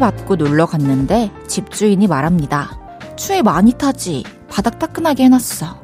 [0.00, 2.78] 받고 놀러 갔는데 집주인이 말합니다.
[3.16, 4.24] 추위 많이 타지.
[4.50, 5.80] 바닥 따끈하게 해놨어.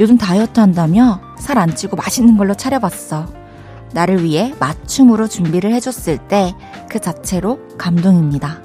[0.00, 3.26] 요즘 다이어트 한다며 살 안 찌고 맛있는 걸로 차려봤어.
[3.94, 6.54] 나를 위해 맞춤으로 준비를 해줬을 때
[6.90, 8.60] 그 자체로 감동입니다.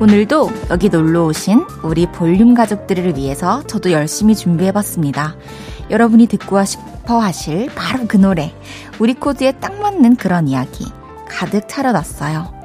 [0.00, 5.36] 오늘도 여기 놀러 오신 우리 볼륨 가족들을 위해서 저도 열심히 준비해봤습니다.
[5.90, 8.52] 여러분이 듣고 싶어 하실 바로 그 노래.
[8.98, 10.86] 우리 코드에 딱 맞는 그런 이야기.
[11.28, 12.62] 가득 차려놨어요.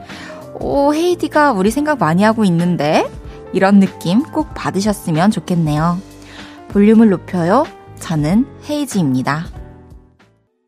[0.60, 3.10] 오, 헤이디가 우리 생각 많이 하고 있는데?
[3.54, 6.00] 이런 느낌 꼭 받으셨으면 좋겠네요.
[6.70, 7.66] 볼륨을 높여요.
[8.00, 9.46] 저는 헤이지입니다.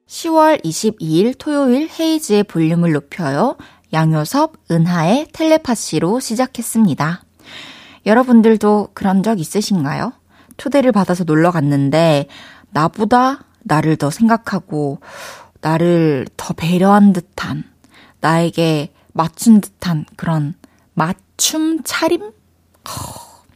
[0.07, 3.57] 10월 22일 토요일 헤이지의 볼륨을 높여요.
[3.93, 7.23] 양효섭, 은하의 텔레파시로 시작했습니다.
[8.05, 10.13] 여러분들도 그런 적 있으신가요?
[10.57, 12.27] 초대를 받아서 놀러 갔는데,
[12.71, 14.99] 나보다 나를 더 생각하고,
[15.61, 17.63] 나를 더 배려한 듯한,
[18.21, 20.53] 나에게 맞춘 듯한 그런
[20.93, 22.21] 맞춤 차림?
[22.21, 22.31] 허,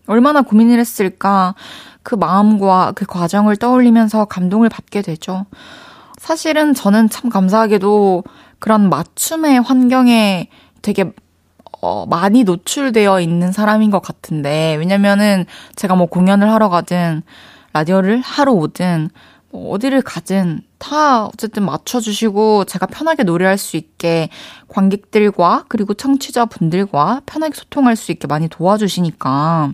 [0.07, 1.55] 얼마나 고민을 했을까.
[2.01, 5.45] 그 마음과 그 과정을 떠올리면서 감동을 받게 되죠.
[6.17, 8.23] 사실은 저는 참 감사하게도
[8.59, 10.49] 그런 맞춤의 환경에
[10.81, 11.11] 되게
[11.81, 17.23] 어, 많이 노출되어 있는 사람인 것 같은데, 왜냐면은 제가 뭐 공연을 하러 가든,
[17.73, 19.11] 라디오를 하러 오든, 뭐
[19.53, 24.29] 어디를 가든 다 어쨌든 맞춰주시고 제가 편하게 노래할 수 있게
[24.67, 29.73] 관객들과 그리고 청취자분들과 편하게 소통할 수 있게 많이 도와주시니까,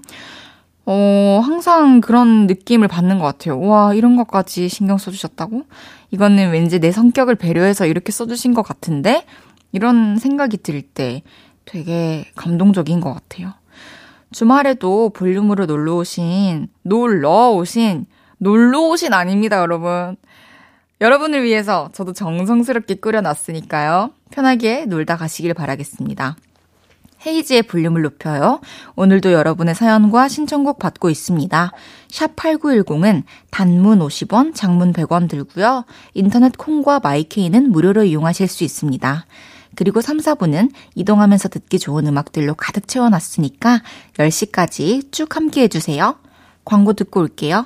[0.85, 3.59] 어, 항상 그런 느낌을 받는 것 같아요.
[3.61, 5.63] 와, 이런 것까지 신경 써주셨다고?
[6.11, 9.25] 이거는 왠지 내 성격을 배려해서 이렇게 써주신 것 같은데?
[9.71, 11.21] 이런 생각이 들 때
[11.65, 13.53] 되게 감동적인 것 같아요.
[14.31, 18.05] 주말에도 볼륨으로 놀러 오신, 놀러 오신,
[18.39, 20.15] 놀러 오신 아닙니다, 여러분.
[21.01, 24.11] 여러분을 위해서 저도 정성스럽게 끓여놨으니까요.
[24.31, 26.37] 편하게 놀다 가시길 바라겠습니다.
[27.25, 28.61] 헤이지의 볼륨을 높여요.
[28.95, 31.71] 오늘도 여러분의 사연과 신청곡 받고 있습니다.
[32.07, 35.83] 샵 8910은 단문 50원, 장문 100원 들고요.
[36.13, 39.25] 인터넷 콩과 마이케이는 무료로 이용하실 수 있습니다.
[39.75, 43.81] 그리고 3, 4분은 이동하면서 듣기 좋은 음악들로 가득 채워놨으니까
[44.17, 46.15] 10시까지 쭉 함께 해주세요.
[46.63, 47.65] 광고 듣고 올게요.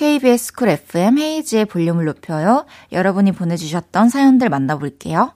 [0.00, 2.64] KBS 쿨 FM 헤이지의 볼륨을 높여요.
[2.90, 5.32] 여러분이 보내주셨던 사연들 만나볼게요.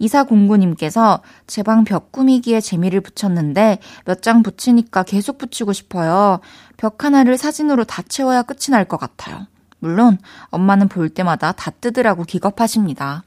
[0.00, 6.40] 이사공구님께서 제 방 벽 꾸미기에 재미를 붙였는데 몇 장 붙이니까 계속 붙이고 싶어요.
[6.76, 9.46] 벽 하나를 사진으로 다 채워야 끝이 날 것 같아요.
[9.78, 10.18] 물론
[10.50, 13.22] 엄마는 볼 때마다 다 뜯으라고 기겁하십니다.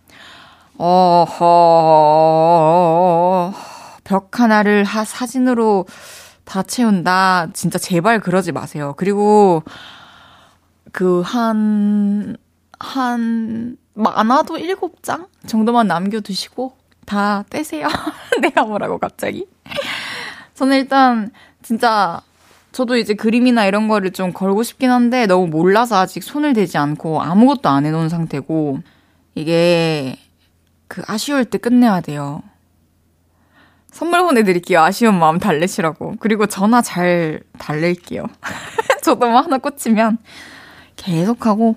[0.77, 1.45] 어허,
[4.03, 5.85] 벽 하나를 하, 사진으로
[6.43, 7.47] 다 채운다.
[7.53, 8.93] 진짜 제발 그러지 마세요.
[8.97, 9.63] 그리고
[10.95, 12.37] 그, 한,
[12.79, 16.71] 한, 많아도 일곱 장 정도만 남겨두시고
[17.05, 17.89] 다 떼세요.
[18.41, 19.45] 내가 뭐라고 갑자기.
[20.53, 22.21] 저는 일단, 진짜,
[22.71, 27.21] 저도 이제 그림이나 이런 거를 좀 걸고 싶긴 한데 너무 몰라서 아직 손을 대지 않고
[27.21, 28.79] 아무것도 안 해놓은 상태고,
[29.35, 30.15] 이게,
[30.87, 32.41] 그 아쉬울 때 끝내야 돼요.
[33.91, 34.79] 선물 보내드릴게요.
[34.79, 36.15] 아쉬운 마음 달래시라고.
[36.21, 38.27] 그리고 전화 잘 달랠게요.
[39.03, 40.19] 저도 뭐 하나 꽂히면
[40.95, 41.75] 계속하고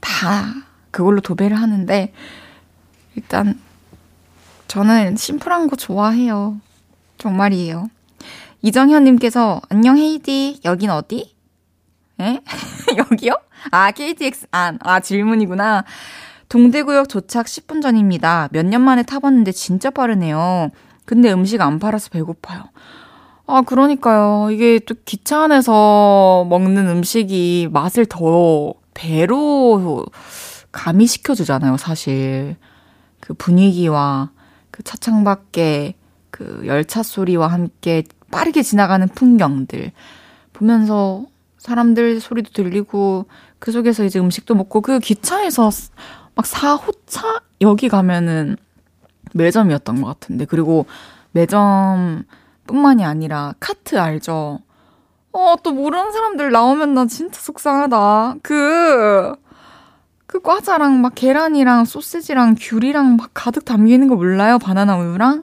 [0.00, 0.44] 다
[0.90, 2.12] 그걸로 도배를 하는데
[3.14, 3.58] 일단
[4.68, 6.60] 저는 심플한 거 좋아해요.
[7.18, 7.90] 정말이에요.
[8.62, 11.34] 이정현님께서 안녕 헤이디 여긴 어디?
[12.20, 12.40] 에?
[12.96, 13.32] 여기요?
[13.70, 14.78] 아 KTX 안.
[14.82, 15.84] 아 질문이구나.
[16.48, 18.48] 동대구역 도착 10분 전입니다.
[18.52, 20.70] 몇 년 만에 타봤는데 진짜 빠르네요.
[21.04, 22.64] 근데 음식 안 팔아서 배고파요.
[23.52, 24.50] 아, 그러니까요.
[24.52, 30.06] 이게 또 기차 안에서 먹는 음식이 맛을 더 배로
[30.70, 32.56] 가미시켜주잖아요, 사실.
[33.18, 34.30] 그 분위기와
[34.70, 35.94] 그 차창 밖에
[36.30, 39.90] 그 열차 소리와 함께 빠르게 지나가는 풍경들
[40.52, 41.26] 보면서
[41.58, 43.26] 사람들 소리도 들리고
[43.58, 45.70] 그 속에서 이제 음식도 먹고 그 기차에서
[46.36, 48.56] 막 4호차 여기 가면은
[49.34, 50.86] 매점이었던 것 같은데 그리고
[51.32, 52.24] 매점
[52.70, 54.60] 뿐만이 아니라 카트 알죠?
[55.32, 58.36] 어, 또 모르는 사람들 나오면 나 진짜 속상하다.
[58.42, 59.34] 그,
[60.26, 64.58] 그 과자랑 막 계란이랑 소세지랑 귤이랑 막 가득 담기는 거 몰라요?
[64.58, 65.42] 바나나 우유랑?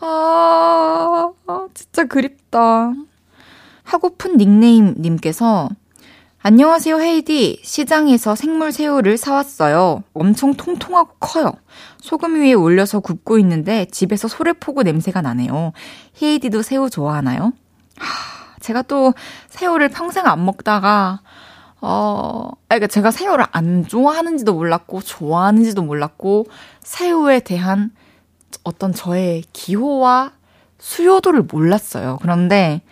[0.00, 1.32] 아,
[1.74, 2.92] 진짜 그립다.
[3.82, 5.68] 하고픈 닉네임님께서
[6.48, 7.58] 안녕하세요, 헤이디.
[7.64, 10.04] 시장에서 생물 새우를 사왔어요.
[10.14, 11.52] 엄청 통통하고 커요.
[11.98, 15.72] 소금 위에 올려서 굽고 있는데 집에서 소래포구 냄새가 나네요.
[16.22, 17.52] 헤이디도 새우 좋아하나요?
[17.98, 19.12] 하, 제가 또
[19.48, 21.20] 새우를 평생 안 먹다가
[21.80, 26.46] 어, 그러니까 제가 새우를 안 좋아하는지도 몰랐고 좋아하는지도 몰랐고
[26.80, 27.90] 새우에 대한
[28.62, 30.30] 어떤 저의 기호와
[30.78, 32.18] 수요도를 몰랐어요.
[32.22, 32.82] 그런데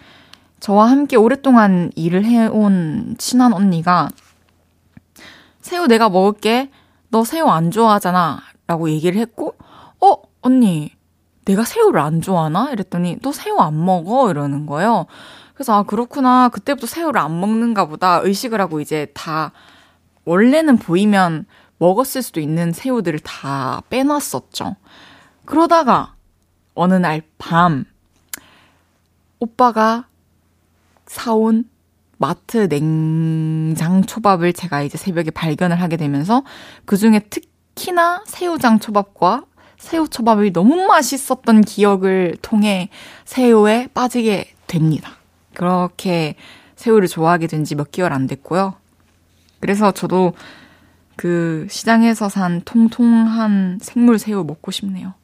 [0.65, 4.09] 저와 함께 오랫동안 일을 해온 친한 언니가
[5.61, 6.71] 새우 내가 먹을게.
[7.11, 8.41] 너 새우 안 좋아하잖아.
[8.67, 9.57] 라고 얘기를 했고,
[10.01, 10.91] 어, 언니,
[11.45, 12.71] 내가 새우를 안 좋아하나?
[12.71, 14.31] 이랬더니, 너 새우 안 먹어?
[14.31, 15.05] 이러는 거예요.
[15.53, 16.49] 그래서, 아, 그렇구나.
[16.49, 18.21] 그때부터 새우를 안 먹는가 보다.
[18.23, 19.53] 의식을 하고 이제 다,
[20.25, 21.45] 원래는 보이면
[21.77, 24.77] 먹었을 수도 있는 새우들을 다 빼놨었죠.
[25.45, 26.15] 그러다가,
[26.75, 27.85] 어느 날 밤,
[29.39, 30.07] 오빠가
[31.07, 31.65] 사온
[32.19, 36.45] 마트 냉장 초밥을 제가 이제 새벽에 발견을 하게 되면서
[36.85, 39.45] 그 중에 특히나 새우장 초밥과
[39.79, 42.89] 새우 초밥이 너무 맛있었던 기억을 통해
[43.25, 45.17] 새우에 빠지게 됩니다.
[45.55, 46.37] 그렇게
[46.77, 48.75] 새우를 좋아하게 된 지 몇 개월 안 됐고요.
[49.61, 50.35] 그래서 저도
[51.17, 55.15] 그 시장에서 산 통통한 생물 새우 먹고 싶네요.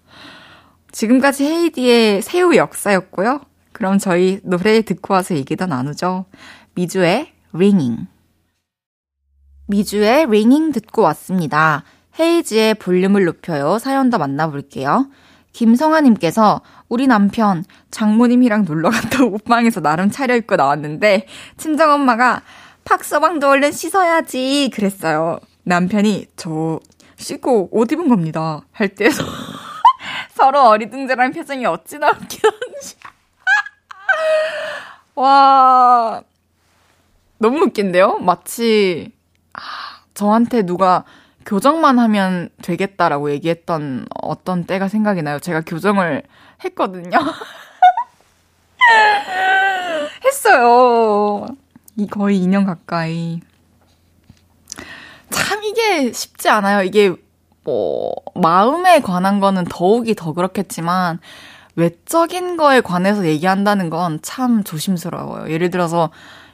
[0.92, 3.40] 지금까지 헤이디의 새우 역사였고요.
[3.80, 6.26] 그럼 저희 노래 듣고 와서 얘기 더 나누죠.
[6.74, 8.08] 미주의 링잉.
[9.68, 11.84] 미주의 링잉 듣고 왔습니다.
[12.20, 13.78] 헤이지의 볼륨을 높여요.
[13.78, 15.08] 사연 더 만나볼게요.
[15.54, 16.60] 김성아님께서
[16.90, 22.42] 우리 남편 장모님이랑 놀러 갔다 옷방에서 나름 차려입고 나왔는데 친정엄마가
[22.84, 25.40] 팍서방도 얼른 씻어야지 그랬어요.
[25.62, 26.80] 남편이 저
[27.16, 28.60] 씻고 옷 입은 겁니다.
[28.72, 29.08] 할때
[30.36, 32.96] 서로 어리둥절한 표정이 어찌나 웃겼는지.
[35.14, 36.22] 와,
[37.38, 38.18] 너무 웃긴데요?
[38.18, 39.12] 마치,
[39.52, 39.60] 아,
[40.14, 41.04] 저한테 누가
[41.46, 45.38] 교정만 하면 되겠다라고 얘기했던 어떤 때가 생각이 나요.
[45.38, 46.22] 제가 교정을
[46.64, 47.18] 했거든요.
[50.24, 51.46] 했어요.
[51.96, 53.40] 이 거의 2년 가까이.
[55.30, 56.82] 참 이게 쉽지 않아요.
[56.82, 57.14] 이게
[57.64, 61.20] 뭐 마음에 관한 거는 더욱이 더 그렇겠지만
[61.80, 65.50] 외적인 거에 관해서 얘기한다는 건 참 조심스러워요.
[65.50, 66.10] 예를 들어서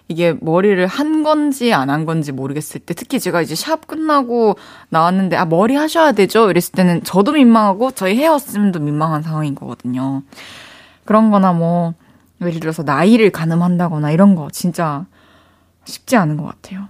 [0.08, 4.56] 이게 머리를 한 건지 안 한 건지 모르겠을 때 특히 제가 이제 샵 끝나고
[4.90, 10.22] 나왔는데 아 머리 하셔야 되죠 이랬을 때는 저도 민망하고 저희 헤어쌤도 민망한 상황인 거거든요.
[11.04, 11.94] 그런 거나 뭐
[12.40, 15.06] 예를 들어서 나이를 가늠한다거나 이런 거 진짜
[15.86, 16.88] 쉽지 않은 것 같아요.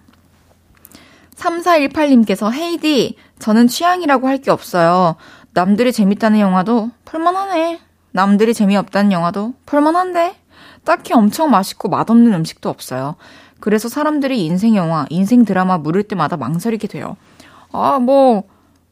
[1.37, 5.17] 3418님께서 헤이디 저는 취향이라고 할 게 없어요.
[5.53, 7.81] 남들이 재밌다는 영화도 볼만하네.
[8.17, 10.37] 남들이 재미없다는 영화도 볼만한데
[10.85, 13.17] 딱히 엄청 맛있고 맛없는 음식도 없어요.
[13.61, 17.19] 그래서 사람들이 인생 영화, 인생 드라마 물을 때마다 망설이게 돼요.
[17.73, 18.45] 아, 뭐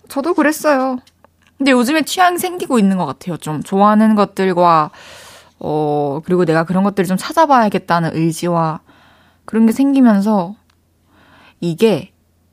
[0.08, 0.98] 저도 그랬어요.
[1.56, 3.38] 근데 요즘에 취향이 생기고 있는 것 같아요.
[3.38, 4.90] 좀 좋아하는 것들과
[5.58, 8.80] 어 그리고 내가 그런 것들을 좀 찾아봐야겠다는 의지와
[9.46, 10.54] 그런 게 생기면서
[11.60, 12.12] 이게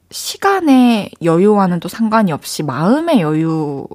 [0.10, 3.89] 시간의 여유와는 또 상관이 없이 마음의 여유와도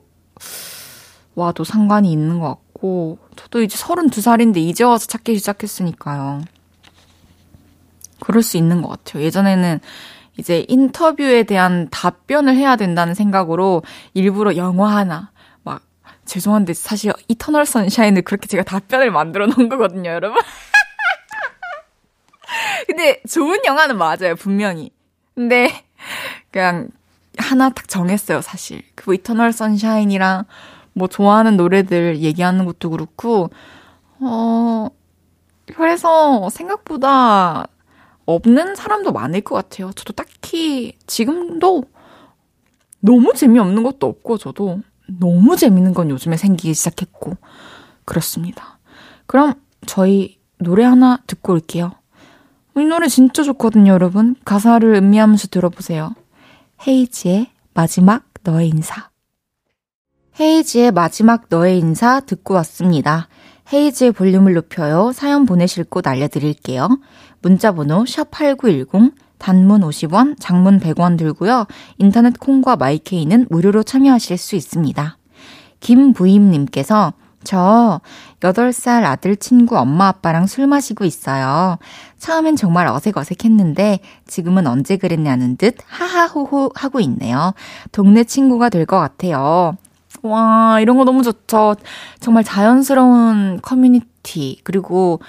[1.65, 6.43] 상관이 있는 것 같고 같고, 저도 이제 32살인데 이제 와서 찾기 시작했으니까요.
[8.21, 9.23] 그럴 수 있는 것 같아요.
[9.23, 9.81] 예전에는
[10.39, 13.83] 이제 인터뷰에 대한 답변을 해야 된다는 생각으로
[14.15, 15.31] 일부러 영화 하나,
[15.63, 15.83] 막,
[16.27, 20.41] 죄송한데 사실 Eternal Sunshine을 그렇게 제가 답변을 만들어 놓은 거거든요, 여러분.
[22.87, 24.91] 근데 좋은 영화는 맞아요, 분명히.
[25.35, 25.85] 근데
[26.51, 26.89] 그냥
[27.39, 28.83] 하나 딱 정했어요, 사실.
[28.95, 30.45] 그 Eternal Sunshine이랑
[30.97, 33.51] 뭐 좋아하는 노래들 얘기하는 것도 그렇고,
[34.19, 34.89] 어,
[35.75, 37.67] 그래서 생각보다
[38.25, 39.93] 없는 사람도 많을 것 같아요.
[39.93, 41.85] 저도 딱히 지금도
[43.01, 47.37] 너무 재미없는 것도 없고, 저도 너무 재밌는 건 요즘에 생기기 시작했고,
[48.07, 48.79] 그렇습니다.
[49.27, 49.53] 그럼
[49.85, 51.93] 저희 노래 하나 듣고 올게요.
[52.75, 54.35] 이 노래 진짜 좋거든요, 여러분.
[54.47, 56.15] 가사를 음미하면서 들어보세요.
[56.87, 59.11] 헤이지의 마지막 너의 인사.
[60.39, 63.29] 헤이지의 마지막 너의 인사 듣고 왔습니다.
[63.73, 65.13] 헤이지의 볼륨을 높여요.
[65.13, 66.99] 사연 보내실 곳 알려드릴게요.
[67.41, 71.67] 문자번호 샵8910, 단문 50원, 장문 100원 들고요.
[71.99, 75.17] 인터넷 콩과 마이케이는 무료로 참여하실 수 있습니다.
[75.81, 77.15] 김부임님께서
[77.45, 78.01] 저
[78.41, 81.79] 8살 아들 친구 엄마 아빠랑 술 마시고 있어요.
[82.19, 87.55] 처음엔 정말 어색어색했는데 지금은 언제 그랬냐는 듯 하하호호 하고 있네요.
[87.93, 89.77] 동네 친구가 될 것 같아요.
[90.27, 91.77] 와, 이런 거 너무 좋죠.
[92.21, 95.21] 정말 자연스러운 커뮤니티, 그리고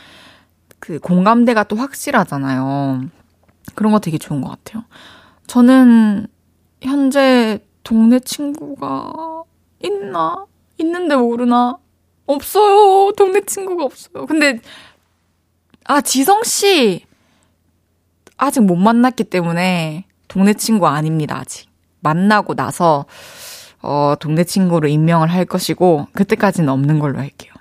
[0.80, 3.02] 그 공감대가 또 확실하잖아요.
[3.76, 4.84] 그런 거 되게 좋은 것 같아요.
[5.48, 6.28] 저는
[6.82, 9.44] 현재 동네 친구가
[9.84, 10.46] 있나?
[10.78, 11.78] 있는데 모르나?
[12.26, 13.12] 없어요.
[13.14, 14.26] 동네 친구가 없어요.
[14.26, 14.60] 근데,
[15.86, 17.06] 아, 지성씨!
[18.36, 21.70] 아직 못 만났기 때문에 동네 친구 아닙니다, 아직.
[22.02, 23.06] 만나고 나서,
[23.82, 27.54] 어, 동네 친구로 임명을 할 것이고, 그때까지는 없는 걸로 할게요.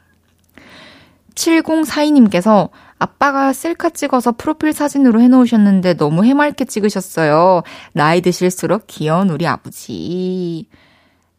[1.34, 7.62] 7042님께서 아빠가 셀카 찍어서 프로필 사진으로 해놓으셨는데 너무 해맑게 찍으셨어요.
[7.92, 10.66] 나이 드실수록 귀여운 우리 아버지.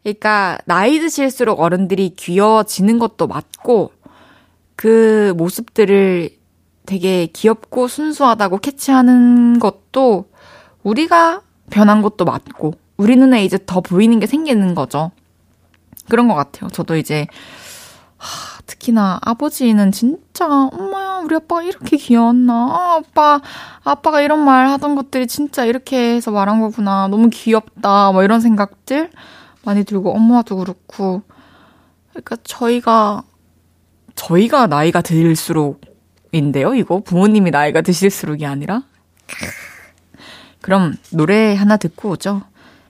[0.02, 3.92] 그러니까 나이 드실수록 어른들이 귀여워지는 것도 맞고
[4.76, 6.30] 그 모습들을
[6.86, 10.30] 되게 귀엽고 순수하다고 캐치하는 것도
[10.84, 15.12] 우리가 변한 것도 맞고 우리 눈에 이제 더 보이는 게 생기는 거죠.
[16.08, 16.68] 그런 것 같아요.
[16.68, 17.26] 저도 이제
[18.16, 22.52] 하, 특히나 아버지는 진짜 엄마 우리 아빠가 이렇게 귀여웠나?
[22.52, 23.40] 아, 아빠
[23.84, 27.06] 아빠가 이런 말 하던 것들이 진짜 이렇게 해서 말한 거구나.
[27.06, 28.10] 너무 귀엽다.
[28.10, 29.10] 뭐 이런 생각들
[29.64, 31.22] 많이 들고 엄마도 그렇고.
[32.10, 33.22] 그러니까 저희가
[34.16, 37.00] 저희가 나이가 들수록인데요 이거?
[37.00, 38.82] 부모님이 나이가 드실수록이 아니라?
[40.60, 42.42] 그럼 노래 하나 듣고 오죠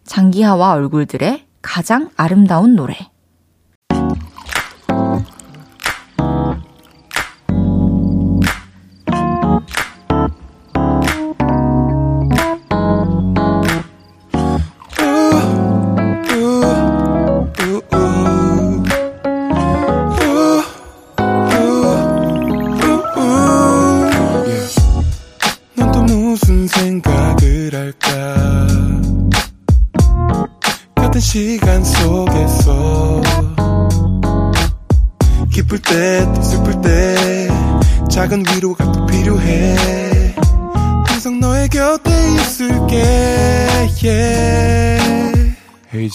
[0.09, 2.97] 장기하와 얼굴들의 가장 아름다운 노래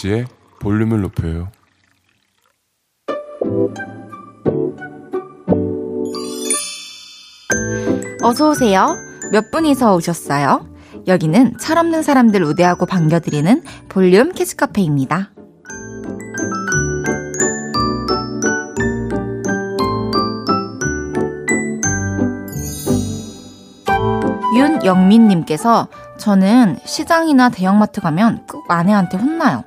[0.03, 0.25] 헤이지의
[0.59, 1.49] 볼륨을 높여요.
[8.21, 8.95] 어서 오세요.
[9.31, 10.67] 몇 분이서 오셨어요?
[11.07, 15.31] 여기는 철없는 사람들 우대하고 반겨드리는 볼륨 캐스 카페입니다.
[24.55, 25.87] 윤영민님께서
[26.23, 29.65] 저는 시장이나 대형마트 가면 꼭 아내한테 혼나요.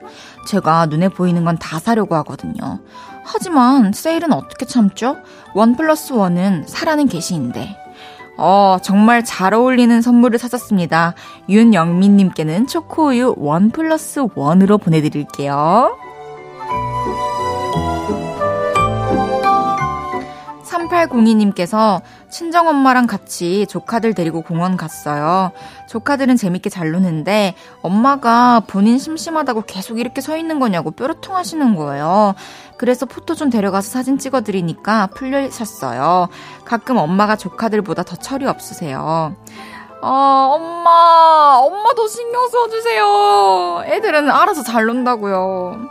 [0.48, 2.80] 제가 눈에 보이는 건 다 사려고 하거든요.
[3.24, 5.18] 하지만 세일은 어떻게 참죠?
[5.54, 7.76] 원 플러스 원은 사라는 계시인데.
[8.38, 11.12] 어, 정말 잘 어울리는 선물을 찾았습니다.
[11.50, 15.94] 윤영민님께는 초코우유 원 플러스 원으로 보내드릴게요.
[20.64, 25.52] 3802님께서 친정엄마랑 같이 조카들 데리고 공원 갔어요.
[25.88, 32.34] 조카들은 재밌게 잘 노는데 엄마가 본인 심심하다고 계속 이렇게 서 있는 거냐고 뾰루통 하시는 거예요.
[32.76, 36.28] 그래서 포토 좀 데려가서 사진 찍어드리니까 풀려셨어요.
[36.64, 39.34] 가끔 엄마가 조카들보다 더 철이 없으세요.
[40.02, 40.08] 어,
[40.54, 43.82] 엄마, 엄마 도 신경 써주세요.
[43.86, 45.88] 애들은 알아서 잘 논다고요.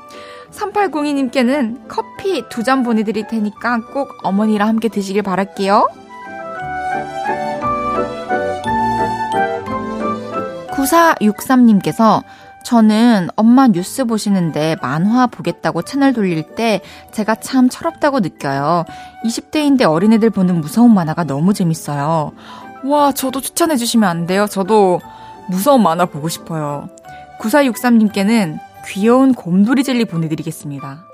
[0.52, 5.90] 3802님께는 커피 두 잔 보내드릴 테니까 꼭 어머니랑 함께 드시길 바랄게요.
[10.86, 12.24] 9463님께서
[12.64, 18.86] 저는 엄마 뉴스 보시는데 만화 보겠다고 채널 돌릴 때 제가 참 철없다고 느껴요.
[19.24, 22.32] 20대인데 어린애들 보는 무서운 만화가 너무 재밌어요.
[22.84, 24.48] 와, 저도 추천해 주시면 안 돼요?
[24.48, 25.00] 저도
[25.48, 26.90] 무서운 만화 보고 싶어요.
[27.40, 31.06] 9463님께는 귀여운 곰돌이 젤리 보내드리겠습니다.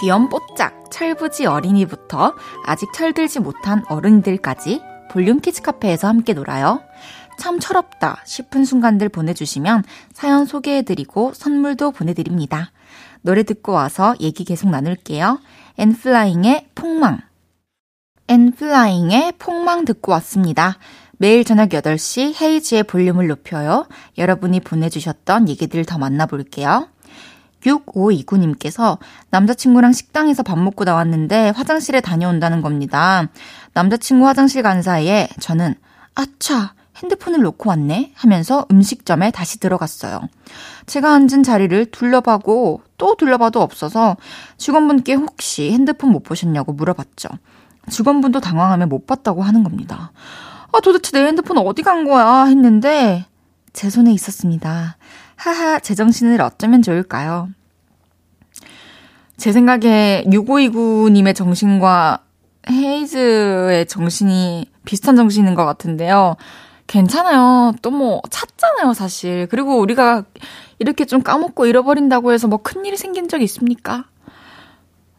[0.00, 2.34] 귀염 뽀짝 철부지 어린이부터
[2.64, 6.80] 아직 철들지 못한 어른들까지 볼륨 키즈 카페에서 함께 놀아요.
[7.38, 9.84] 참 철없다 싶은 순간들 보내주시면
[10.14, 12.72] 사연 소개해드리고 선물도 보내드립니다.
[13.20, 15.38] 노래 듣고 와서 얘기 계속 나눌게요.
[15.76, 17.20] 엔플라잉의 폭망.
[18.28, 20.78] 엔플라잉의 폭망 듣고 왔습니다.
[21.18, 23.86] 매일 저녁 8시 헤이즈의 볼륨을 높여요.
[24.16, 26.88] 여러분이 보내주셨던 얘기들 더 만나볼게요.
[27.66, 28.98] 6529님께서
[29.30, 33.28] 남자친구랑 식당에서 밥 먹고 나왔는데 화장실에 다녀온다는 겁니다.
[33.74, 35.74] 남자친구 화장실 간 사이에 저는
[36.14, 40.28] 아차 핸드폰을 놓고 왔네 하면서 음식점에 다시 들어갔어요.
[40.86, 44.16] 제가 앉은 자리를 둘러봐고 또 둘러봐도 없어서
[44.56, 47.28] 직원분께 혹시 핸드폰 못 보셨냐고 물어봤죠.
[47.90, 50.12] 직원분도 당황하며 못 봤다고 하는 겁니다.
[50.72, 52.44] 아, 도대체 내 핸드폰 어디 간 거야?
[52.44, 53.26] 했는데
[53.72, 54.96] 제 손에 있었습니다.
[55.36, 57.48] 하하, 제 정신을 어쩌면 좋을까요?
[59.36, 62.20] 제 생각에 6529님의 정신과
[62.70, 66.36] 헤이즈의 정신이 비슷한 정신인 것 같은데요.
[66.86, 67.74] 괜찮아요.
[67.82, 69.46] 또 뭐 찾잖아요, 사실.
[69.48, 70.24] 그리고 우리가
[70.78, 74.04] 이렇게 좀 까먹고 잃어버린다고 해서 뭐 큰일이 생긴 적이 있습니까?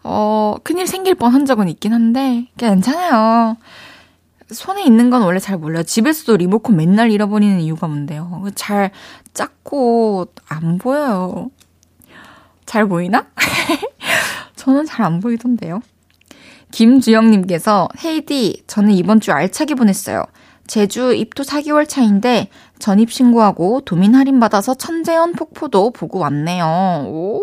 [0.04, 3.58] 어, 큰일 생길 뻔한 적은 있긴 한데, 괜찮아요.
[4.50, 5.84] 손에 있는 건 원래 잘 몰라요.
[5.84, 8.46] 집에서도 리모컨 맨날 잃어버리는 이유가 뭔데요?
[8.56, 8.92] 잘
[9.34, 11.52] 작고 안 보여요.
[12.66, 13.28] 잘 보이나?
[14.56, 15.82] 저는 잘 안 보이던데요.
[16.72, 20.24] 김주영님께서 헤이디, 저는 이번 주 알차게 보냈어요.
[20.66, 22.50] 제주 입도 4개월 차인데
[22.80, 27.06] 전입 신고하고 도민 할인 받아서 천재연 폭포도 보고 왔네요.
[27.08, 27.42] 오,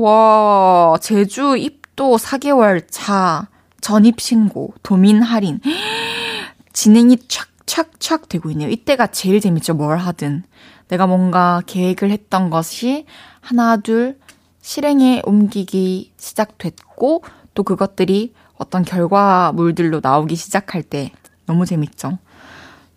[0.00, 3.48] 와, 제주 입도 4개월 차
[3.82, 5.60] 전입 신고, 도민 할인.
[6.78, 8.68] 진행이 촥촥촥 되고 있네요.
[8.68, 9.74] 이때가 제일 재밌죠.
[9.74, 10.44] 뭘 하든.
[10.86, 13.04] 내가 뭔가 계획을 했던 것이
[13.40, 14.16] 하나, 둘,
[14.60, 21.10] 실행에 옮기기 시작됐고, 또 그것들이 어떤 결과물들로 나오기 시작할 때
[21.46, 22.18] 너무 재밌죠.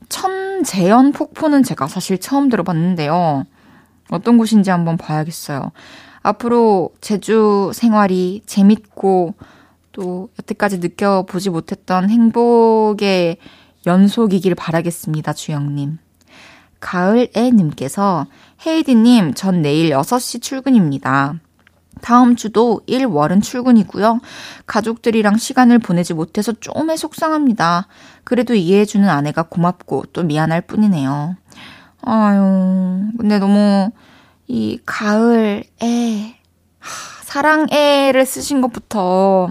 [0.09, 3.45] 천재연 폭포는 제가 사실 처음 들어봤는데요.
[4.11, 5.71] 어떤 곳인지 한번 봐야겠어요.
[6.21, 9.33] 앞으로 제주 생활이 재밌고
[9.91, 13.38] 또 여태까지 느껴보지 못했던 행복의
[13.85, 15.97] 연속이길 바라겠습니다, 주영님.
[16.79, 18.27] 가을애님께서
[18.65, 21.35] 헤이디님, 전 내일 6시 출근입니다.
[22.01, 24.19] 다음 주도 1, 월은 출근이고요.
[24.65, 27.88] 가족들이랑 시간을 보내지 못해서 좀에 속상합니다.
[28.23, 31.36] 그래도 이해해주는 아내가 고맙고 또 미안할 뿐이네요.
[32.03, 33.91] 아유, 근데 너무
[34.47, 36.36] 이 가을에
[37.23, 39.49] 사랑애를 쓰신 것부터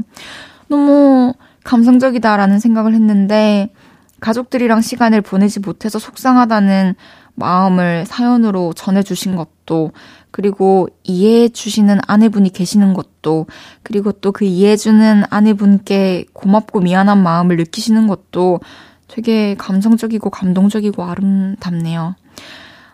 [0.68, 3.72] 너무 감성적이다라는 생각을 했는데
[4.20, 6.94] 가족들이랑 시간을 보내지 못해서 속상하다는
[7.35, 9.92] 마음을 사연으로 전해주신 것도
[10.30, 13.46] 그리고 이해해 주시는 아내분이 계시는 것도,
[13.83, 18.61] 그리고 또 그 이해해주는 아내분께 고맙고 미안한 마음을 느끼시는 것도
[19.09, 22.14] 되게 감성적이고 감동적이고 아름답네요.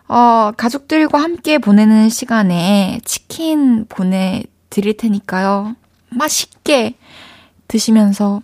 [0.07, 5.75] 어, 가족들과 함께 보내는 시간에 치킨 보내드릴 테니까요.
[6.09, 6.95] 맛있게
[7.67, 8.41] 드시면서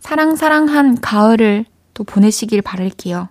[0.00, 3.28] 사랑사랑한 가을을 또 보내시길 바랄게요.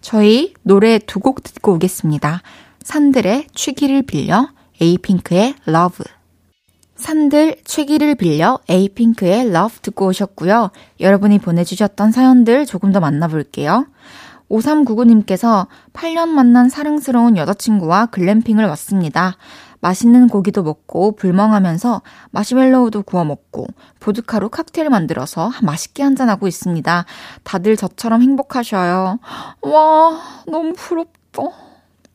[0.00, 2.42] 저희 노래 두 곡 듣고 오겠습니다.
[2.82, 4.48] 산들의 취기를 빌려
[4.80, 6.04] 에이핑크의 Love
[6.96, 10.70] 산들 취기를 빌려 에이핑크의 Love 듣고 오셨고요.
[11.00, 13.86] 여러분이 보내주셨던 사연들 조금 더 만나볼게요.
[14.50, 19.36] 5399님께서 8년 만난 사랑스러운 여자친구와 글램핑을 왔습니다.
[19.80, 23.66] 맛있는 고기도 먹고 불멍하면서 마시멜로우도 구워 먹고
[24.00, 27.04] 보드카로 칵테일 만들어서 맛있게 한잔하고 있습니다.
[27.44, 29.18] 다들 저처럼 행복하셔요.
[29.62, 31.42] 와, 너무 부럽다.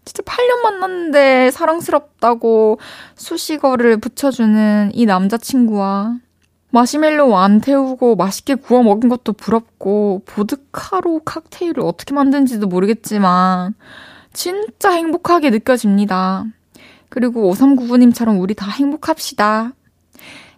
[0.06, 2.80] 진짜 8년 만났는데 사랑스럽다고
[3.16, 6.18] 수식어를 붙여주는 이 남자친구와
[6.72, 13.76] 마시멜로우 안 태우고 맛있게 구워 먹은 것도 부럽고 보드카로 칵테일을 어떻게 만든지도 모르겠지만
[14.34, 16.46] 진짜 행복하게 느껴집니다.
[17.14, 19.74] 그리고 5399님처럼 우리 다 행복합시다.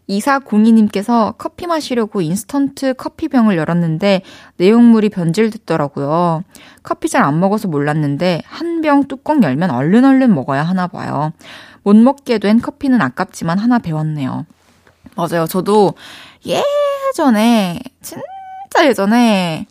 [0.07, 4.21] 2402님께서 커피 마시려고 인스턴트 커피병을 열었는데
[4.55, 6.45] 내용물이 변질됐더라고요.
[6.81, 11.33] 커피 잘 안 먹어서 몰랐는데 한 병 뚜껑 열면 얼른 얼른 먹어야 하나 봐요.
[11.83, 14.45] 못 먹게 된 커피는 아깝지만 하나 배웠네요.
[15.17, 15.47] 맞아요.
[15.47, 15.95] 저도
[16.45, 19.65] 예전에, 진짜 예전에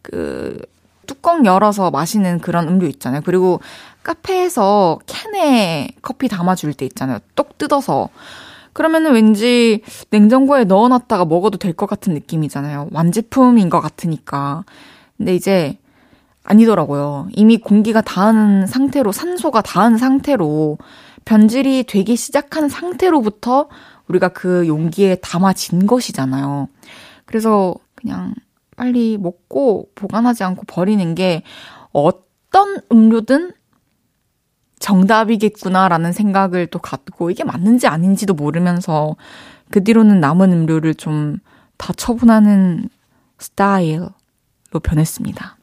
[0.00, 0.62] 그
[1.06, 3.20] 뚜껑 열어서 마시는 그런 음료 있잖아요.
[3.22, 3.60] 그리고
[4.02, 7.18] 카페에서 캔에 커피 담아줄 때 있잖아요.
[7.34, 8.08] 똑 뜯어서.
[8.72, 12.88] 그러면은 왠지 냉장고에 넣어놨다가 먹어도 될 것 같은 느낌이잖아요.
[12.92, 14.64] 완제품인 것 같으니까.
[15.16, 15.78] 근데 이제
[16.44, 17.28] 아니더라고요.
[17.32, 20.78] 이미 공기가 닿은 상태로, 산소가 닿은 상태로
[21.24, 23.68] 변질이 되기 시작한 상태로부터
[24.08, 26.68] 우리가 그 용기에 담아진 것이잖아요.
[27.26, 28.34] 그래서 그냥
[28.76, 31.42] 빨리 먹고 보관하지 않고 버리는 게
[31.92, 33.52] 어떤 음료든
[34.82, 39.16] 정답이겠구나라는 생각을 또 갖고 이게 맞는지 아닌지도 모르면서
[39.70, 41.40] 그 뒤로는 남은 음료를 좀
[41.82, 42.88] 다 처분하는
[43.38, 44.10] 스타일로
[44.84, 45.56] 변했습니다.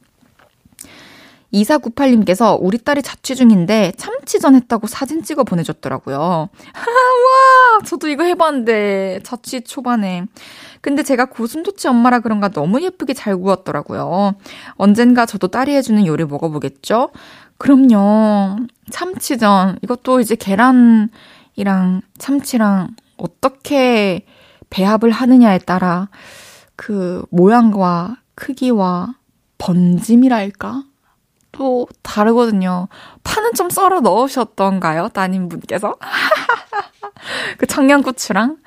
[1.54, 6.18] 2498님께서 우리 딸이 자취 중인데 참치전 했다고 사진 찍어 보내줬더라고요.
[6.60, 10.26] 와, 저도 이거 해봤는데 자취 초반에.
[10.82, 14.36] 근데 제가 고슴도치 엄마라 그런가 너무 예쁘게 잘 구웠더라고요.
[14.74, 17.12] 언젠가 저도 딸이 해주는 요리 먹어보겠죠?
[17.60, 18.58] 그럼요.
[18.90, 19.80] 참치전.
[19.84, 24.26] 이것도 이제 계란이랑 참치랑 어떻게
[24.72, 26.10] 배합을 하느냐에 따라
[26.76, 29.16] 그 모양과 크기와
[29.60, 30.84] 번짐이랄까?
[31.52, 32.88] 또 다르거든요.
[33.24, 35.10] 파는 좀 썰어 넣으셨던가요?
[35.10, 35.98] 따님분께서?
[37.58, 38.58] 그 청양고추랑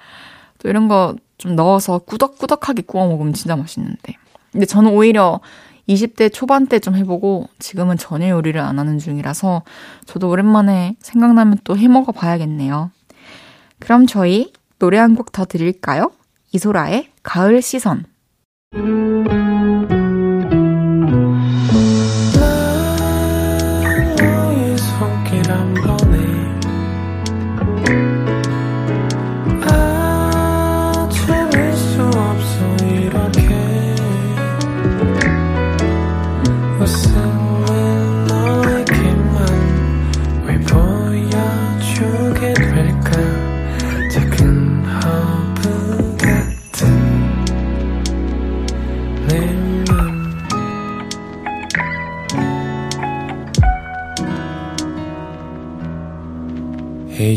[0.60, 4.14] 또 이런 거 좀 넣어서 꾸덕꾸덕하게 구워 먹으면 진짜 맛있는데.
[4.52, 5.40] 근데 저는 오히려
[5.88, 9.62] 20대 초반 때 좀 해보고 지금은 전혀 요리를 안 하는 중이라서
[10.06, 12.90] 저도 오랜만에 생각나면 또 해 먹어 봐야겠네요.
[13.78, 16.12] 그럼 저희 노래 한 곡 더 드릴까요?
[16.52, 18.04] 이소라의 가을 시선.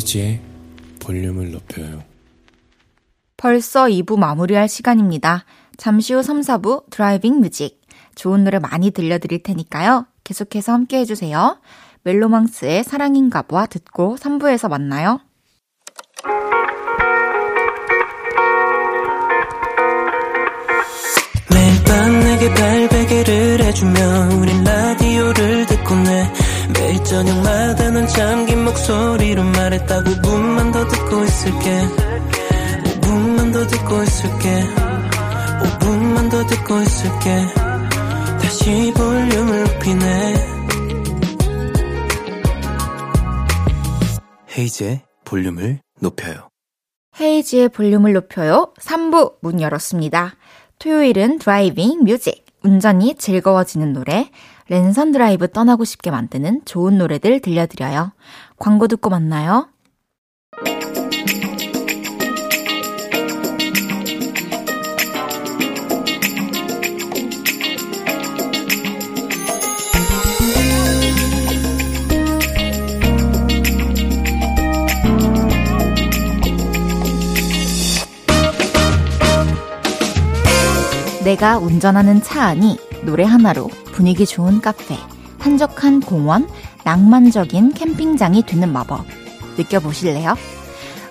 [0.06, 0.40] 헤이즈의
[1.02, 2.04] 볼륨을 높여요.
[3.38, 5.46] 벌써 2부 마무리할 시간입니다.
[5.78, 7.82] 잠시 후 3, 4부 driving music.
[8.14, 10.06] 좋은 노래 많이 들려드릴 테니까요.
[10.24, 11.60] 계속해서 함께 해주세요.
[12.04, 15.20] 멜로망스의 사랑인가 봐 듣고 3부에서 만나요.
[21.52, 26.35] 매일 밤 내게 팔베개를 해주며 우린 라디오를 듣고 내
[26.74, 31.82] 매일 저녁마다 넌 잠긴 목소리로 말했다 5분만 더 듣고 있을게.
[33.02, 34.64] 5분만 더 듣고 있을게.
[35.62, 37.46] 5분만 더 듣고 있을게.
[38.42, 40.56] 다시 볼륨을 높이네.
[44.58, 46.50] 헤이즈의 볼륨을 높여요.
[47.20, 48.74] 헤이즈의 볼륨을 높여요.
[48.80, 50.36] 3부 문 열었습니다.
[50.80, 52.46] 토요일은 driving music.
[52.64, 54.32] 운전이 즐거워지는 노래
[54.68, 58.14] 랜선 드라이브 떠나고 싶게 만드는 좋은 노래들 들려드려요.
[58.58, 59.68] 광고 듣고 만나요.
[81.24, 84.98] 내가 운전하는 차 안이 노래 하나로 분위기 좋은 카페,
[85.40, 86.50] 한적한 공원,
[86.84, 89.06] 낭만적인 캠핑장이 되는 마법.
[89.58, 90.36] 느껴보실래요?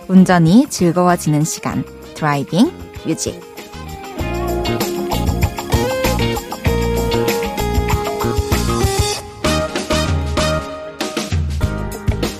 [0.07, 1.83] 운전이 즐거워지는 시간,
[2.15, 2.71] driving
[3.07, 3.41] music.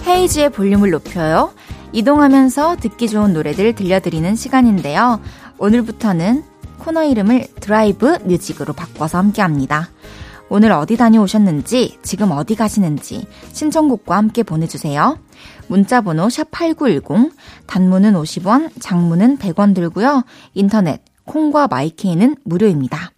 [0.07, 1.55] 헤이즈의 볼륨을 높여요.
[1.93, 5.23] 이동하면서 듣기 좋은 노래들 들려드리는 시간인데요.
[5.57, 6.45] 오늘부터는
[6.77, 9.89] 코너 이름을 드라이브 music으로 바꿔서 함께 합니다.
[10.49, 15.19] 오늘 어디 다녀오셨는지, 지금 어디 가시는지 신청곡과 함께 보내주세요.
[15.69, 17.33] 문자번호 샵8910,
[17.67, 20.23] 단문은 50원, 장문은 100원 들고요.
[20.53, 23.13] 인터넷, 콩과 마이케이는 무료입니다.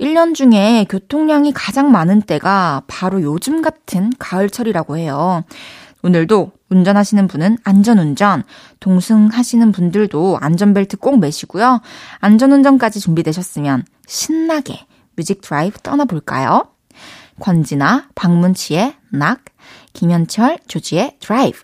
[0.00, 5.44] 1년 중에 교통량이 가장 많은 때가 바로 요즘 같은 가을철이라고 해요.
[6.02, 8.42] 오늘도 운전하시는 분은 안전운전,
[8.80, 11.80] 동승하시는 분들도 안전벨트 꼭 매시고요.
[12.18, 16.68] 안전운전까지 준비되셨으면 신나게 music 드라이브 떠나볼까요?
[17.40, 19.40] 권진아, 박문치의 낙,
[19.92, 21.60] 김현철, 조지의 드라이브.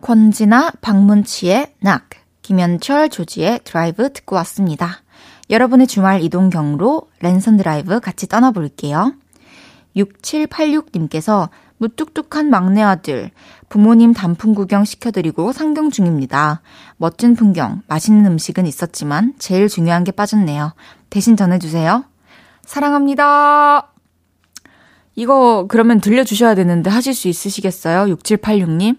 [0.00, 2.08] 권진아, 박문치의 낙,
[2.42, 5.02] 김현철, 조지의 드라이브 듣고 왔습니다.
[5.50, 9.14] 여러분의 주말 이동 경로 랜선 드라이브 같이 떠나볼게요.
[9.96, 13.30] 6786님께서 무뚝뚝한 막내 아들,
[13.68, 16.62] 부모님 단풍 구경 시켜드리고 상경 중입니다.
[16.96, 20.74] 멋진 풍경, 맛있는 음식은 있었지만 제일 중요한 게 빠졌네요.
[21.10, 22.04] 대신 전해주세요.
[22.64, 23.88] 사랑합니다.
[25.14, 28.14] 이거 그러면 들려주셔야 되는데 하실 수 있으시겠어요?
[28.14, 28.96] 6786님.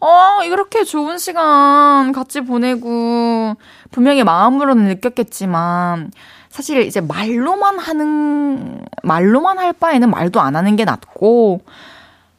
[0.00, 3.54] 어, 이렇게 좋은 시간 같이 보내고,
[3.92, 6.10] 분명히 마음으로는 느꼈겠지만,
[6.48, 11.60] 사실 이제 말로만 하는, 말로만 할 바에는 말도 안 하는 게 낫고,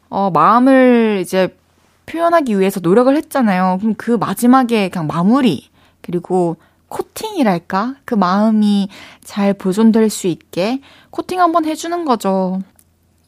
[0.09, 1.57] 어, 마음을 이제
[2.05, 3.77] 표현하기 위해서 노력을 했잖아요.
[3.79, 5.69] 그럼 그 마지막에 그냥 마무리,
[6.01, 6.57] 그리고
[6.93, 7.95] 코팅이랄까?
[8.05, 8.87] 그 마음이
[9.23, 10.79] 잘 보존될 수 있게
[11.09, 12.61] 코팅 한번 해주는 거죠.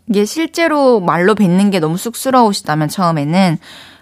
[0.08, 3.58] 이게 실제로 말로 뱉는 게 너무 쑥스러우시다면 처음에는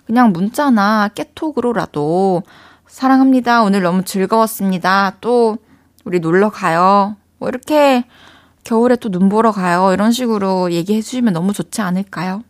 [0.06, 2.44] 그냥 문자나 깨톡으로라도
[2.88, 3.64] 사랑합니다.
[3.64, 5.16] 오늘 너무 즐거웠습니다.
[5.22, 5.58] 또
[6.04, 7.16] 우리 놀러 가요.
[7.40, 8.04] 뭐 이렇게
[8.66, 9.92] 겨울에 또 눈 보러 가요.
[9.94, 12.44] 이런 식으로 얘기해 주시면 너무 좋지 않을까요?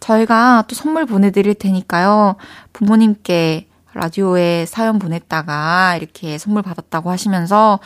[0.00, 2.36] 저희가 또 선물 보내드릴 테니까요.
[2.72, 7.80] 부모님께 라디오에 사연 보냈다가 이렇게 선물 받았다고 하시면서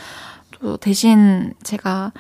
[0.53, 2.13] 또 대신 제가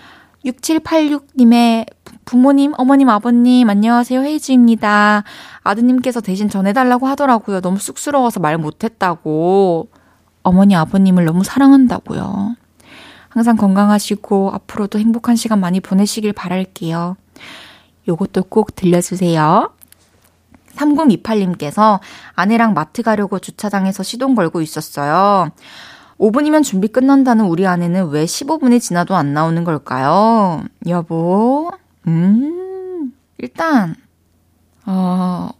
[0.45, 1.87] 6786님의
[2.25, 4.21] 부모님, 어머님, 아버님, 안녕하세요.
[4.21, 5.25] 헤이즈입니다.
[5.63, 7.61] 아드님께서 대신 전해달라고 하더라고요.
[7.61, 9.89] 너무 쑥스러워서 말 못했다고.
[10.43, 12.57] 어머니, 아버님을 너무 사랑한다고요.
[13.29, 17.17] 항상 건강하시고 앞으로도 행복한 시간 많이 보내시길 바랄게요.
[18.09, 19.76] 요것도 꼭 들려주세요.
[20.77, 22.01] 3028님께서
[22.35, 25.51] 아내랑 마트 가려고 주차장에서 시동 걸고 있었어요.
[26.19, 30.63] 5분이면 준비 끝난다는 우리 아내는 왜 15분이 지나도 안 나오는 걸까요?
[30.89, 31.73] 여보,
[32.07, 33.95] 음, 일단,
[34.87, 35.51] 어,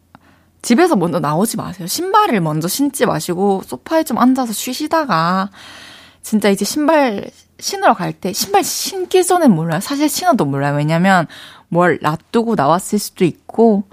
[0.63, 1.87] 집에서 먼저 나오지 마세요.
[1.87, 5.51] 신발을 먼저 신지 마시고, 소파에 좀 앉아서 쉬시다가,
[6.23, 9.81] 진짜 이제 신발 신으러 갈 때, 신발 신기 전엔 몰라요.
[9.81, 10.75] 사실 신어도 몰라요.
[10.77, 11.27] 왜냐면,
[11.69, 13.85] 뭘 놔두고 나왔을 수도 있고,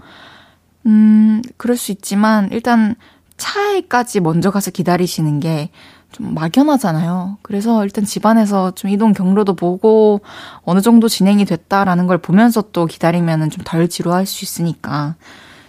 [0.86, 2.96] 음, 그럴 수 있지만, 일단,
[3.38, 5.70] 차에까지 먼저 가서 기다리시는 게
[6.14, 7.40] 좀 막연하잖아요.
[7.42, 10.22] 그래서 일단 집안에서 좀 이동 경로도 보고
[10.64, 15.16] 어느 정도 진행이 됐다라는 걸 보면서 또 기다리면은 좀 덜 지루할 수 있으니까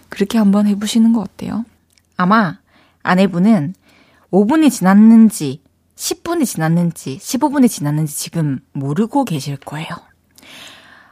[0.09, 1.65] 그렇게 한번 해보시는 거 어때요?
[2.17, 2.57] 아마
[3.03, 3.73] 아내분은
[4.31, 5.61] 5분이 지났는지
[5.95, 9.87] 10분이 지났는지 15분이 지났는지 지금 모르고 계실 거예요.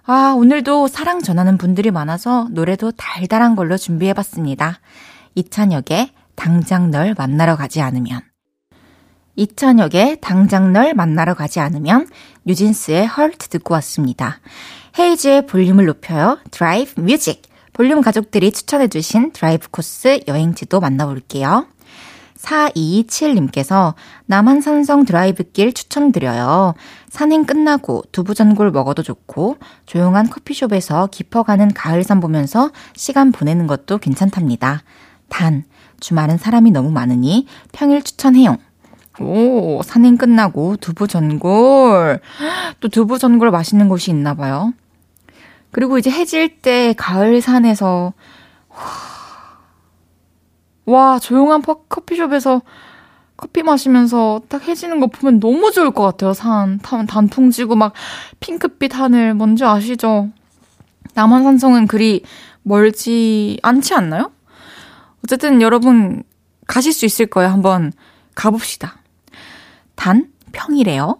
[0.06, 4.82] 아, 오늘도 사랑 전하는 분들이 많아서 노래도 달달한 걸로 준비해봤습니다.
[5.36, 8.22] 이찬혁의 당장 널 만나러 가지 않으면.
[9.38, 12.10] 이찬혁의 당장 널 만나러 가지 않으면
[12.44, 14.40] 뉴진스의 Hurt 듣고 왔습니다.
[15.00, 16.38] 헤이즈의 볼륨을 높여요.
[16.52, 17.42] 드라이브 music.
[17.72, 21.66] 볼륨 가족들이 추천해주신 드라이브 코스 여행지도 만나볼게요.
[22.44, 23.94] 4227님께서
[24.26, 26.76] 남한산성 드라이브길 추천드려요.
[27.14, 34.82] 산행 끝나고 두부전골 먹어도 좋고 조용한 커피숍에서 깊어가는 가을산 보면서 시간 보내는 것도 괜찮답니다.
[35.30, 35.64] 단,
[36.00, 38.58] 주말은 사람이 너무 많으니 평일 추천해요.
[39.20, 42.20] 오, 산행 끝나고 두부 전골.
[42.80, 44.74] 또 두부 전골 맛있는 곳이 있나 봐요.
[45.70, 48.14] 그리고 이제 해질 때 가을 산에서
[50.86, 52.64] 와, 조용한 커피숍에서
[53.44, 56.32] 커피 마시면서 딱 해지는 거 보면 너무 좋을 것 같아요.
[56.34, 57.92] 산, 단, 단풍 지고 막
[58.40, 60.30] 핑크빛 하늘 뭔지 아시죠?
[61.14, 62.24] 남한산성은 그리
[62.62, 64.32] 멀지 않지 않나요?
[65.26, 66.24] 어쨌든 여러분
[66.68, 67.50] 가실 수 있을 거예요.
[67.50, 67.92] 한번
[68.34, 68.96] 가봅시다.
[69.96, 71.20] 단 평이래요.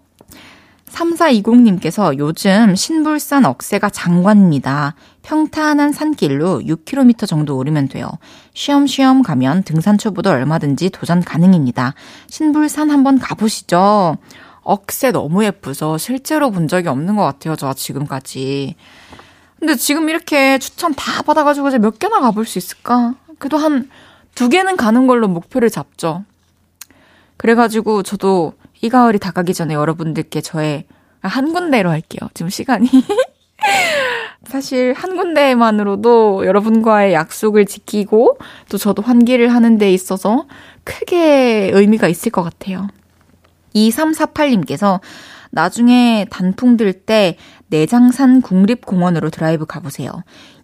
[0.86, 4.94] 3420님께서 요즘 신불산 억새가 장관입니다.
[5.24, 8.08] 평탄한 산길로 6km 정도 오르면 돼요.
[8.54, 11.94] 쉬엄쉬엄 가면 등산 초보도 얼마든지 도전 가능입니다.
[12.28, 14.16] 신불산 한번 가보시죠.
[14.62, 15.98] 억새 너무 예쁘죠.
[15.98, 17.56] 실제로 본 적이 없는 것 같아요.
[17.56, 18.76] 저 지금까지.
[19.58, 23.14] 근데 지금 이렇게 추천 다 받아가지고 이제 몇 개나 가볼 수 있을까?
[23.38, 23.88] 그래도 한
[24.34, 26.24] 두 개는 가는 걸로 목표를 잡죠.
[27.36, 30.86] 그래가지고 저도 이 가을이 다가기 전에 여러분들께 저의
[31.20, 32.28] 한 군데로 할게요.
[32.34, 32.88] 지금 시간이.
[34.46, 40.46] 사실 한 군데만으로도 여러분과의 약속을 지키고 또 저도 환기를 하는 데 있어서
[40.84, 42.88] 크게 의미가 있을 것 같아요.
[43.74, 45.00] 2348님께서
[45.50, 47.36] 나중에 단풍 들 때
[47.68, 50.10] 내장산 국립공원으로 드라이브 가보세요.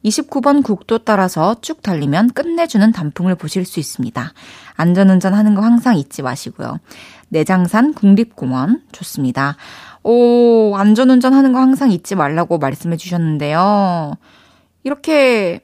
[0.04, 4.32] 29번 국도 따라서 쭉 달리면 끝내주는 단풍을 보실 수 있습니다.
[4.74, 6.78] 안전운전 하는 거 항상 잊지 마시고요.
[7.28, 9.56] 내장산 국립공원 좋습니다.
[10.02, 14.14] 오, 안전운전 하는 거 항상 잊지 말라고 말씀해 주셨는데요.
[14.82, 15.60] 이렇게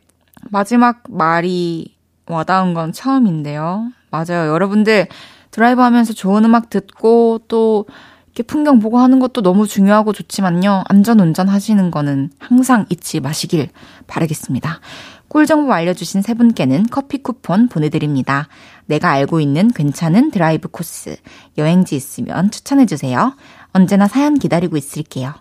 [0.51, 1.95] 마지막 말이
[2.27, 3.91] 와닿은 건 처음인데요.
[4.11, 4.51] 맞아요.
[4.53, 5.07] 여러분들
[5.51, 7.87] 드라이브 하면서 좋은 음악 듣고 또
[8.27, 10.85] 이렇게 풍경 보고 하는 것도 너무 중요하고 좋지만요.
[10.89, 13.71] 안전 운전 하시는 거는 항상 잊지 마시길
[14.07, 14.81] 바라겠습니다.
[15.29, 18.49] 꿀 정보 알려주신 세 분께는 커피 쿠폰 보내드립니다.
[18.85, 21.17] 내가 알고 있는 괜찮은 드라이브 코스,
[21.59, 23.35] 여행지 있으면 추천해주세요.
[23.77, 25.35] 언제나 사연 기다리고 있을게요.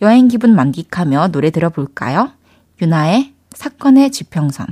[0.00, 2.32] 여행 기분 만끽하며 노래 들어볼까요?
[2.80, 4.66] 윤하의 사건의 지평선.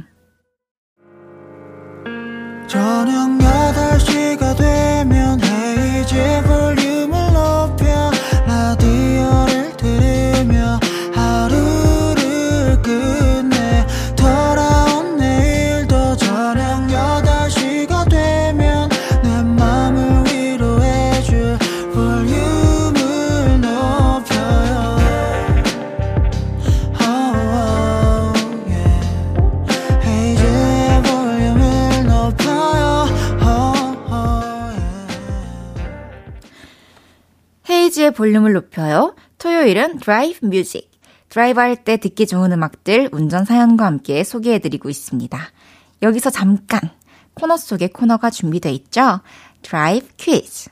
[2.67, 6.84] 저녁 8시가 되면 헤이즈 볼륨
[37.94, 39.14] 헤이즈의 볼륨을 높여요.
[39.38, 40.90] 토요일은 드라이브 music.
[41.28, 45.38] 드라이브 할 때 듣기 좋은 음악들 운전 사연과 함께 소개해드리고 있습니다.
[46.02, 46.80] 여기서 잠깐
[47.35, 49.20] 코너 속에 코너가 준비되어 있죠?
[49.62, 50.70] 드라이브 퀴즈.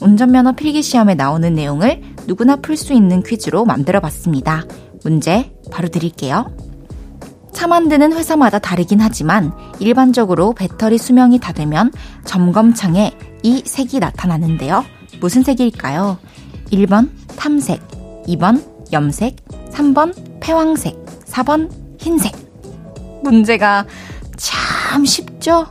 [0.00, 4.64] 운전면허 필기 시험에 나오는 내용을 누구나 풀 수 있는 퀴즈로 만들어 봤습니다.
[5.04, 6.54] 문제 바로 드릴게요.
[7.52, 11.92] 차 만드는 회사마다 다르긴 하지만 일반적으로 배터리 수명이 다 되면
[12.24, 14.84] 점검창에 이 색이 나타나는데요.
[15.20, 16.18] 무슨 색일까요?
[16.72, 17.80] 1번 탐색,
[18.26, 19.36] 2번 염색,
[19.70, 22.34] 3번 패왕색, 4번 흰색.
[23.22, 23.84] 문제가
[24.36, 25.66] 참 쉽죠?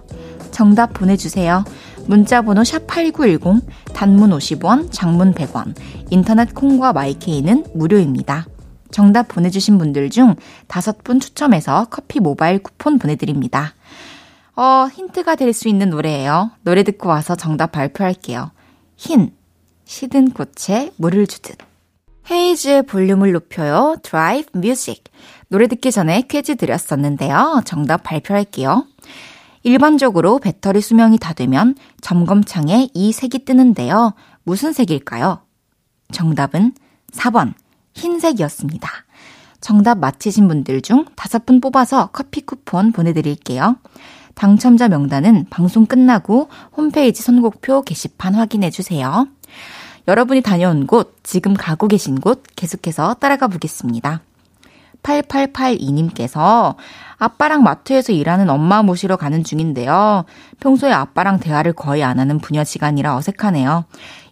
[0.52, 1.64] 정답 보내주세요.
[2.06, 3.62] 문자번호 샵8910,
[3.94, 5.76] 단문 50원, 장문 100원,
[6.10, 8.48] 인터넷 콩과 마이케이는 무료입니다.
[9.00, 10.36] 정답 보내주신 분들 중
[10.68, 13.74] 다섯 분 추첨해서 커피 모바일 쿠폰 보내드립니다.
[14.58, 16.52] 어, 힌트가 될 수 있는 노래예요.
[16.64, 18.52] 노래 듣고 와서 정답 발표할게요.
[18.98, 19.32] 흰,
[19.86, 21.60] 시든 꽃에 물을 주듯.
[22.30, 23.96] 헤이즈의 볼륨을 높여요.
[24.04, 25.06] 드라이브 music.
[25.48, 27.62] 노래 듣기 전에 퀴즈 드렸었는데요.
[27.64, 28.86] 정답 발표할게요.
[29.64, 34.12] 일반적으로 배터리 수명이 다 되면 점검창에 이 색이 뜨는데요.
[34.44, 35.40] 무슨 색일까요?
[36.12, 36.74] 정답은
[37.14, 37.54] 4번.
[37.94, 38.90] 흰색이었습니다.
[39.62, 43.78] 정답 맞히신 분들 중 다섯 분 뽑아서 커피 쿠폰 보내드릴게요.
[44.36, 49.28] 당첨자 명단은 방송 끝나고 홈페이지 선곡표 게시판 확인해 주세요.
[50.08, 54.22] 여러분이 다녀온 곳, 지금 가고 계신 곳 계속해서 따라가 보겠습니다.
[55.04, 56.76] 8882님께서
[57.18, 60.26] 아빠랑 마트에서 일하는 엄마 모시러 가는 중인데요.
[60.60, 63.86] 평소에 아빠랑 대화를 거의 안 하는 부녀 시간이라 어색하네요.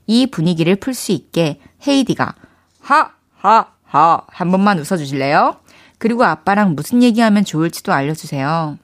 [0.07, 2.33] 이 분위기를 풀 수 있게 헤이디가
[2.79, 3.16] 하!
[3.37, 5.55] 하하 한 번만 웃어주실래요?
[5.97, 8.77] 그리고 아빠랑 무슨 얘기하면 좋을지도 알려주세요.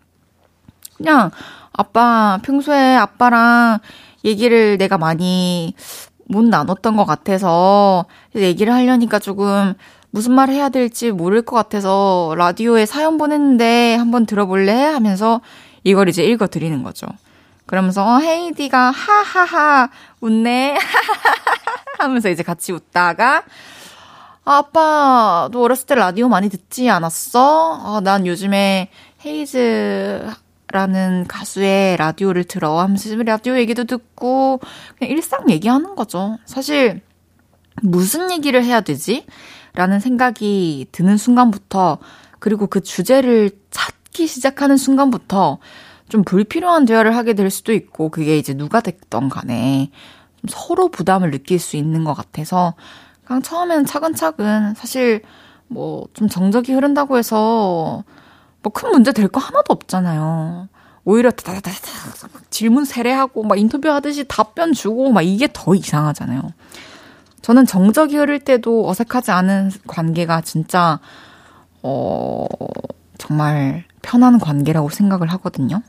[0.98, 1.32] 그냥
[1.72, 3.80] 아빠 평소에 아빠랑
[4.24, 5.74] 얘기를 내가 많이
[6.26, 9.74] 못 나눴던 것 같아서 얘기를 하려니까 조금
[10.12, 14.72] 무슨 말 해야 될지 모를 것 같아서 라디오에 사연 보냈는데 한번 들어볼래?
[14.72, 15.42] 하면서
[15.84, 17.08] 이걸 이제 읽어 드리는 거죠.
[17.66, 19.90] 그러면서 헤이디가 하하하
[20.22, 20.78] 웃네
[21.98, 23.44] 하면서 이제 같이 웃다가
[24.46, 27.80] 아, 아빠, 너 어렸을 때 라디오 많이 듣지 않았어?
[27.82, 28.90] 아, 난 요즘에
[29.26, 30.28] 헤이즈라는
[31.30, 34.60] 가수의 라디오를 들어 하면서 라디오 얘기도 듣고
[34.98, 36.38] 그냥 일상 얘기하는 거죠.
[36.46, 37.02] 사실
[37.82, 39.26] 무슨 얘기를 해야 되지?
[39.76, 42.00] 라는 생각이 드는 순간부터
[42.40, 45.60] 그리고 그 주제를 찾기 시작하는 순간부터
[46.10, 49.90] 좀 불필요한 대화를 하게 될 수도 있고 그게 이제 누가 됐던 간에
[50.50, 52.76] 서로 부담을 느낄 수 있는 것 같아서
[53.26, 55.22] 그냥 처음에는 차근차근 사실
[55.68, 58.04] 뭐 좀 정적이 흐른다고 해서
[58.62, 60.68] 뭐 큰 문제 될 거 하나도 없잖아요.
[61.06, 61.72] 오히려 다다다다
[62.50, 66.42] 질문 세례하고 막 인터뷰 하듯이 답변 주고 막 이게 더 이상하잖아요.
[67.42, 71.00] 저는 정적이 흐를 때도 어색하지 않은 관계가 진짜
[71.82, 72.46] 어
[73.18, 75.82] 정말 편한 관계라고 생각을 하거든요.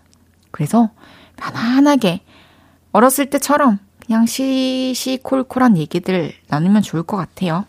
[0.50, 0.90] 그래서
[1.36, 2.22] 편안하게
[2.92, 7.64] 어렸을 때처럼 그냥 시시콜콜한 얘기들 나누면 좋을 것 같아요.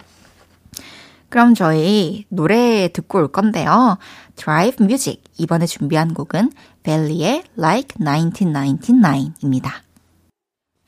[1.30, 3.98] 그럼 저희 노래 듣고 올 건데요.
[4.36, 5.22] Drive Music.
[5.38, 6.52] 이번에 준비한 곡은
[6.84, 9.72] 벨리의 Like 1999입니다.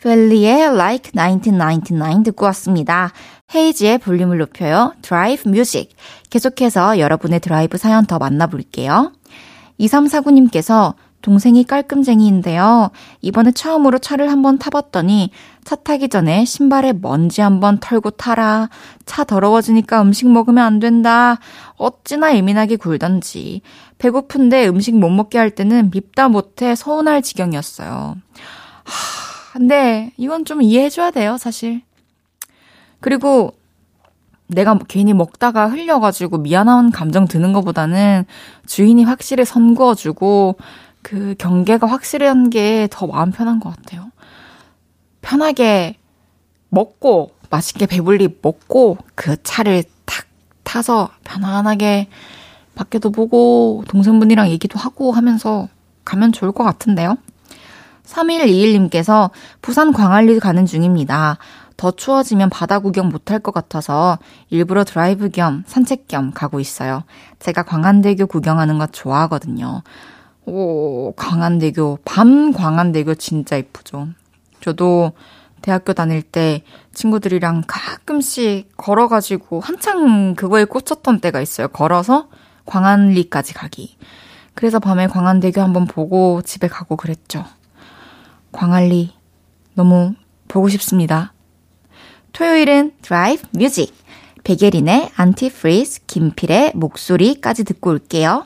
[0.02, 3.12] 벨리의 Like 1999 듣고 왔습니다.
[3.54, 4.94] 헤이지의 볼륨을 높여요.
[5.02, 5.90] Drive Music.
[6.30, 9.12] 계속해서 여러분의 드라이브 사연 더 만나볼게요.
[9.80, 10.94] 2349님께서
[11.28, 12.90] 동생이 깔끔쟁이인데요.
[13.20, 15.32] 이번에 처음으로 차를 한번 타봤더니
[15.66, 18.70] 차 타기 전에 신발에 먼지 한번 털고 타라.
[19.06, 21.38] 차 더러워지니까 음식 먹으면 안 된다.
[21.76, 23.60] 어찌나 예민하게 굴던지.
[23.98, 28.16] 배고픈데 음식 못 먹게 할 때는 밉다 못해 서운할 지경이었어요.
[28.86, 31.82] 하, 근데 이건 좀 이해해줘야 돼요, 사실.
[33.02, 33.52] 그리고
[34.48, 38.24] 내가 괜히 먹다가 흘려가지고 미안한 감정 드는 것보다는
[38.66, 40.56] 주인이 확실히 선 그어주고
[41.08, 44.12] 그 경계가 확실한 게 더 마음 편한 것 같아요.
[45.22, 45.96] 편하게
[46.68, 50.26] 먹고, 맛있게 배불리 먹고, 그 차를 탁
[50.64, 52.10] 타서 편안하게
[52.76, 55.70] 밖에도 보고, 동생분이랑 얘기도 하고 하면서
[56.04, 57.16] 가면 좋을 것 같은데요.
[58.04, 59.30] 3121님께서
[59.62, 61.38] 부산 광안리 가는 중입니다.
[61.78, 64.18] 더 추워지면 바다 구경 못할 것 같아서
[64.50, 67.04] 일부러 드라이브 겸 산책 겸 가고 있어요.
[67.40, 69.84] 제가 광안대교 구경하는 거 좋아하거든요.
[70.50, 72.00] 오, 광안대교.
[72.06, 74.08] 밤 광안대교 진짜 이쁘죠.
[74.62, 75.12] 저도
[75.62, 81.68] 대학교 다닐 때 친구들이랑 가끔씩 걸어가지고 한창 그거에 꽂혔던 때가 있어요.
[81.68, 82.30] 걸어서
[82.66, 83.98] 광안리까지 가기.
[84.54, 87.44] 그래서 밤에 광안대교 한번 보고 집에 가고 그랬죠.
[88.54, 89.14] 광안리
[89.74, 90.14] 너무
[90.48, 91.34] 보고 싶습니다.
[92.32, 93.94] 토요일은 드라이브 music.
[94.46, 98.46] 백예린의 Antifreeze, 김필의 목소리까지 듣고 올게요.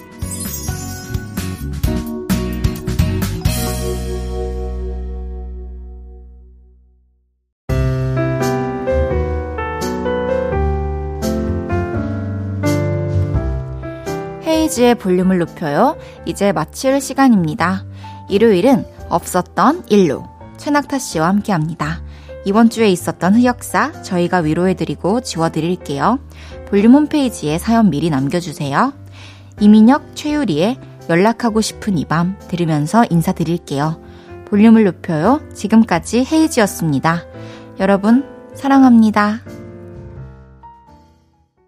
[14.71, 15.97] 헤이즈의 볼륨을 높여요.
[16.25, 17.85] 이제 마칠 시간입니다.
[18.29, 20.25] 일요일은 없었던 일로
[20.57, 22.01] 최낙타 씨와 함께 합니다.
[22.45, 26.19] 이번 주에 있었던 흑역사 저희가 위로해드리고 지워드릴게요.
[26.69, 28.93] 볼륨 홈페이지에 사연 미리 남겨주세요.
[29.59, 34.01] 이민혁, 최유리의 연락하고 싶은 이 밤 들으면서 인사드릴게요.
[34.45, 35.41] 볼륨을 높여요.
[35.53, 37.23] 지금까지 헤이즈였습니다.
[37.79, 39.41] 여러분, 사랑합니다.